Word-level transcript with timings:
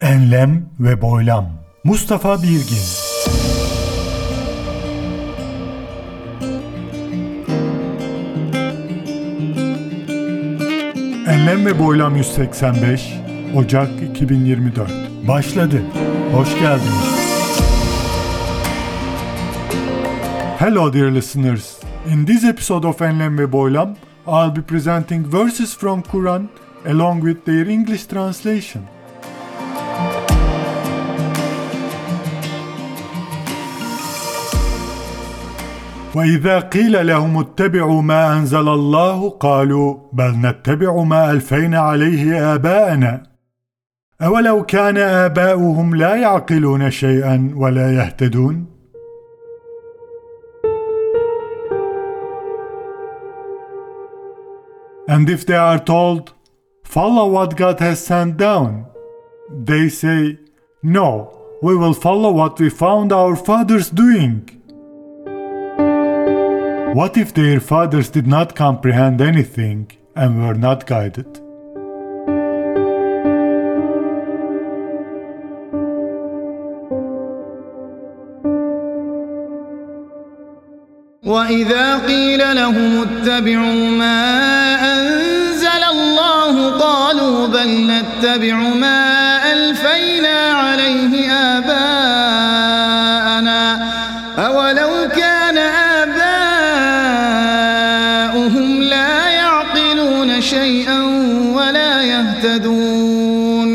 Enlem 0.00 0.70
ve 0.80 1.02
Boylam 1.02 1.50
Mustafa 1.84 2.42
Birgin 2.42 2.78
Enlem 11.28 11.66
ve 11.66 11.78
Boylam 11.78 12.16
185 12.16 13.14
Ocak 13.56 13.88
2024 14.10 14.90
Başladı. 15.28 15.82
Hoş 16.34 16.58
geldiniz. 16.58 17.18
Hello 20.58 20.92
dear 20.92 21.10
listeners. 21.10 21.76
In 22.12 22.26
this 22.26 22.44
episode 22.44 22.86
of 22.86 23.02
Enlem 23.02 23.38
ve 23.38 23.52
Boylam, 23.52 23.96
I'll 24.26 24.56
be 24.56 24.62
presenting 24.62 25.34
verses 25.34 25.76
from 25.76 26.02
Quran 26.02 26.48
along 26.86 27.24
with 27.24 27.44
their 27.44 27.66
English 27.66 28.06
translation. 28.06 28.97
وإذا 36.14 36.58
قيل 36.58 37.06
لهم 37.06 37.38
اتبعوا 37.38 38.02
ما 38.02 38.38
أنزل 38.38 38.68
الله 38.68 39.30
قالوا 39.30 39.96
بل 40.12 40.30
نتبع 40.30 41.02
ما 41.02 41.30
ألفينا 41.30 41.78
عليه 41.78 42.54
آباءنا 42.54 43.22
أولو 44.22 44.62
كان 44.62 44.96
آباؤهم 44.96 45.94
لا 45.94 46.16
يعقلون 46.16 46.90
شيئا 46.90 47.52
ولا 47.56 47.94
يهتدون 47.94 48.66
And 55.10 55.30
if 55.30 55.46
they 55.46 55.56
are 55.56 55.78
told, 55.78 56.34
follow 56.84 57.26
what 57.28 57.56
God 57.56 57.80
has 57.80 58.04
sent 58.04 58.36
down, 58.36 58.84
they 59.50 59.88
say, 59.88 60.38
no, 60.82 61.32
we 61.62 61.74
will 61.74 61.94
follow 61.94 62.30
what 62.30 62.60
we 62.60 62.68
found 62.68 63.10
our 63.10 63.34
fathers 63.34 63.88
doing. 63.88 64.57
What 66.97 67.17
if 67.17 67.33
their 67.33 67.59
fathers 67.59 68.09
did 68.09 68.27
not 68.27 68.55
comprehend 68.55 69.19
anything 69.21 69.91
and 70.15 70.45
were 70.45 70.53
not 70.53 70.85
guided? 70.85 71.39
وإذا 81.25 81.97
قيل 81.97 82.55
لهم 82.55 83.01
اتبعوا 83.01 83.89
ما 83.91 84.21
أنزل 84.93 85.83
الله 85.91 86.69
قالوا 86.77 87.47
بل 87.47 87.87
نتبع 87.87 88.55
ما 88.55 89.03
ألفينا 89.53 90.16
شيئا 100.78 101.02
ولا 101.56 102.02
يهتدون. 102.02 103.68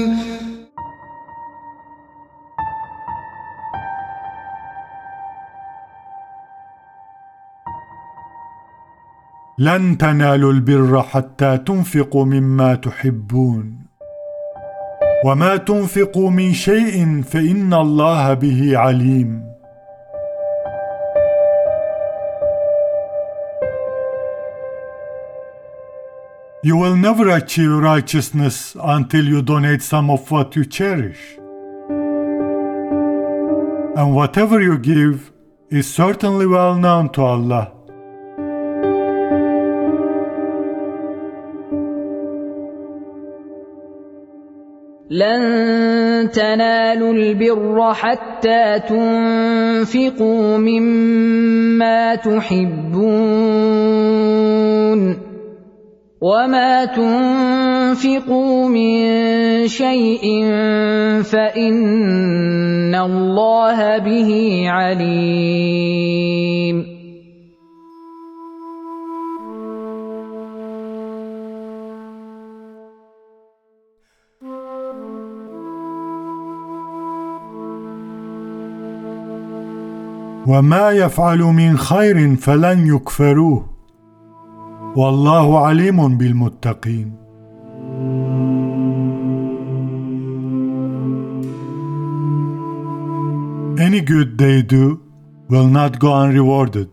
لن 9.57 9.97
تنالوا 9.97 10.53
البر 10.53 11.01
حتى 11.01 11.57
تنفقوا 11.57 12.25
مما 12.25 12.75
تحبون. 12.75 13.83
وما 15.25 15.55
تنفقوا 15.55 16.29
من 16.31 16.53
شيء 16.53 17.21
فإن 17.21 17.73
الله 17.73 18.33
به 18.33 18.77
عليم. 18.77 19.52
You 26.64 26.76
will 26.76 26.96
never 26.96 27.28
achieve 27.28 27.70
righteousness 27.70 28.76
until 28.82 29.24
you 29.24 29.42
donate 29.42 29.80
some 29.80 30.10
of 30.10 30.28
what 30.30 30.56
you 30.56 30.64
cherish. 30.64 31.36
And 33.96 34.14
whatever 34.14 34.60
you 34.60 34.76
give 34.78 35.30
is 35.70 35.86
certainly 35.92 36.46
well 36.46 36.74
known 36.74 37.10
to 37.10 37.22
Allah. 37.22 37.72
لن 45.10 46.30
تنالوا 46.30 47.12
البر 47.12 47.92
حتى 47.94 48.80
تنفقوا 48.88 50.58
مما 50.58 52.14
تحبون 52.14 53.68
وما 56.23 56.85
تنفقوا 56.85 58.69
من 58.69 59.67
شيء 59.67 60.23
فان 61.23 62.95
الله 62.95 63.97
به 63.97 64.63
عليم 64.67 66.13
وما 80.47 80.91
يفعل 80.91 81.39
من 81.39 81.77
خير 81.77 82.35
فلن 82.35 82.87
يكفروه 82.95 83.72
والله 84.95 85.59
عليم 85.59 86.17
بالمتقين 86.17 87.23
Any 93.79 94.01
good 94.01 94.37
they 94.37 94.61
do 94.61 95.01
will 95.49 95.67
not 95.67 95.99
go 95.99 96.13
unrewarded. 96.13 96.91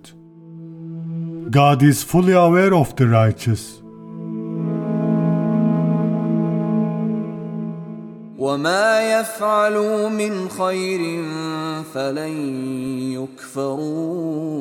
God 1.51 1.83
is 1.83 2.03
fully 2.03 2.33
aware 2.33 2.75
of 2.75 2.97
the 2.97 3.07
righteous. 3.07 3.83
وما 8.39 9.21
يفعلوا 9.21 10.09
من 10.09 10.49
خير 10.49 11.25
فلن 11.95 12.35
يكفروه 13.13 14.61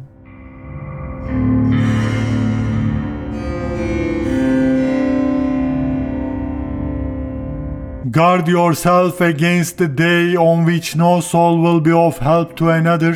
Guard 8.11 8.49
yourself 8.49 9.21
against 9.21 9.77
the 9.77 9.87
day 9.87 10.35
on 10.35 10.65
which 10.65 10.97
no 10.97 11.21
soul 11.21 11.61
will 11.61 11.79
be 11.79 11.93
of 11.93 12.17
help 12.17 12.57
to 12.57 12.67
another, 12.67 13.15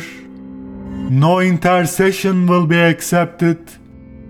no 1.10 1.38
intercession 1.38 2.46
will 2.46 2.66
be 2.66 2.78
accepted, 2.78 3.58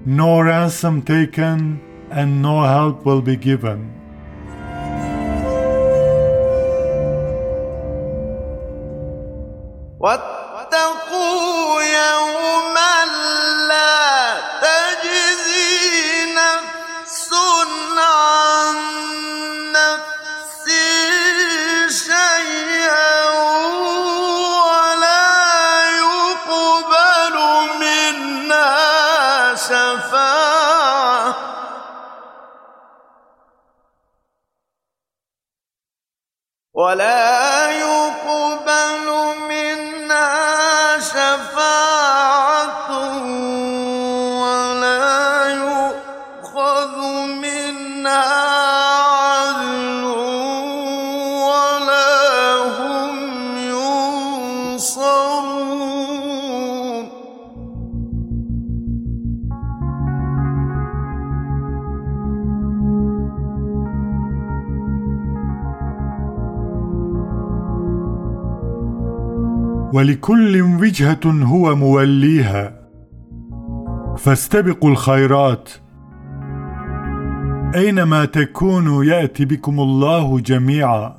no 0.05 0.41
ransom 0.41 1.03
taken, 1.03 1.81
and 2.11 2.43
no 2.43 2.65
help 2.65 3.07
will 3.07 3.23
be 3.23 3.37
given. 3.37 3.93
What? 9.99 10.36
ولا 36.86 37.25
ولكل 69.97 70.63
وجهة 70.63 71.21
هو 71.25 71.77
موليها. 71.77 72.89
فاستبقوا 74.17 74.91
الخيرات. 74.91 75.71
أينما 77.75 78.25
تكونوا 78.25 79.05
يأتي 79.05 79.45
بكم 79.45 79.81
الله 79.81 80.41
جميعا. 80.41 81.17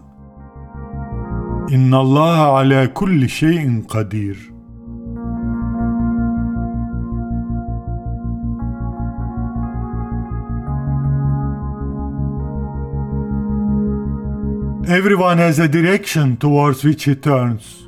إن 1.74 1.94
الله 1.94 2.58
على 2.58 2.88
كل 2.88 3.30
شيء 3.30 3.84
قدير. 3.88 4.54
Everyone 14.88 15.38
has 15.38 15.60
a 15.60 15.68
direction 15.68 16.38
towards 16.38 16.84
which 16.84 17.04
he 17.06 17.16
turns. 17.16 17.87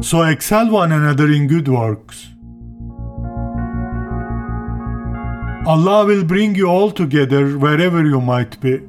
So 0.00 0.22
excel 0.22 0.70
one 0.70 0.92
another 0.92 1.30
in 1.30 1.46
good 1.46 1.68
works. 1.68 2.28
Allah 5.66 6.06
will 6.06 6.24
bring 6.24 6.54
you 6.54 6.66
all 6.66 6.90
together 6.90 7.58
wherever 7.58 8.04
you 8.04 8.20
might 8.20 8.58
be, 8.60 8.80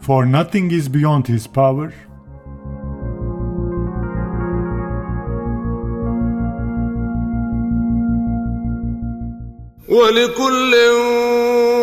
for 0.00 0.26
nothing 0.26 0.70
is 0.70 0.88
beyond 0.88 1.28
His 1.28 1.46
power. 1.46 1.92
ولكل 9.88 10.74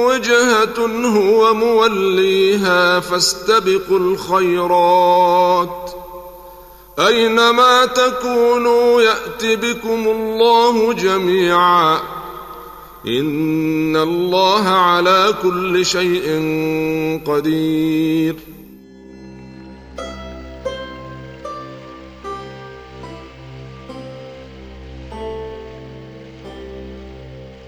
وجهة 0.07 0.79
هو 1.17 1.53
موليها 1.53 2.99
فاستبقوا 2.99 3.99
الخيرات 3.99 5.91
أينما 7.06 7.86
تكونوا 7.86 9.02
يأت 9.02 9.44
بكم 9.44 10.08
الله 10.08 10.92
جميعا. 10.92 11.98
إن 13.06 13.96
الله 13.96 14.68
على 14.68 15.34
كل 15.42 15.86
شيء 15.86 16.24
قدير. 17.26 18.36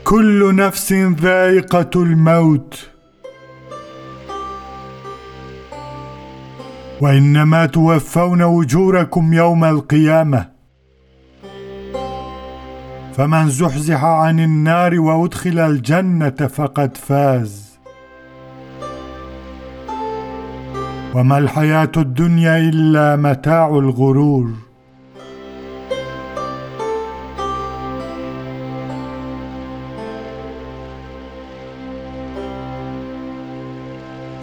كل 0.05 0.55
نفس 0.55 0.93
ذائقة 1.23 1.91
الموت. 1.97 2.75
وإنما 7.00 7.67
توفون 7.67 8.43
أجوركم 8.43 9.32
يوم 9.32 9.64
القيامة. 9.64 10.49
فمن 13.12 13.49
زحزح 13.49 14.05
عن 14.05 14.41
النار 14.41 15.00
وأدخل 15.00 15.58
الجنة 15.58 16.31
فقد 16.31 16.97
فاز. 16.97 17.70
وما 21.14 21.38
الحياة 21.38 21.93
الدنيا 21.97 22.58
إلا 22.58 23.17
متاع 23.17 23.69
الغرور. 23.69 24.50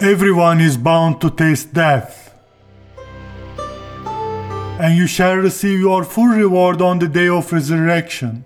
Everyone 0.00 0.60
is 0.60 0.76
bound 0.76 1.20
to 1.20 1.28
taste 1.30 1.72
death. 1.74 2.17
And 4.88 4.96
you 4.96 5.06
shall 5.06 5.36
receive 5.36 5.80
your 5.80 6.02
full 6.02 6.28
reward 6.28 6.80
on 6.80 6.98
the 6.98 7.08
day 7.08 7.28
of 7.28 7.52
resurrection. 7.52 8.42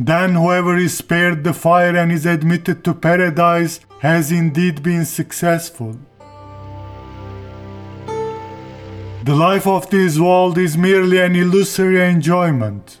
Then 0.00 0.36
whoever 0.36 0.78
is 0.78 0.96
spared 0.96 1.44
the 1.44 1.52
fire 1.52 1.94
and 1.94 2.10
is 2.10 2.24
admitted 2.24 2.82
to 2.84 2.94
paradise 2.94 3.80
has 3.98 4.32
indeed 4.32 4.82
been 4.82 5.04
successful. 5.04 5.98
The 9.24 9.34
life 9.34 9.66
of 9.66 9.90
this 9.90 10.18
world 10.18 10.56
is 10.56 10.78
merely 10.78 11.20
an 11.20 11.36
illusory 11.36 12.00
enjoyment. 12.08 13.00